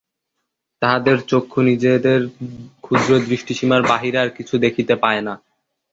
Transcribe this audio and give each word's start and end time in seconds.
তাহাদের 0.81 1.17
চক্ষু 1.27 1.59
নিজেদের 1.61 2.21
ক্ষুদ্র 2.81 3.11
দৃষ্টিসীমার 3.27 3.81
বাহিরে 3.83 4.17
আর 4.17 4.29
কিছু 4.29 4.55
দেখিতে 4.57 4.93
পায় 4.95 5.21
না। 5.21 5.33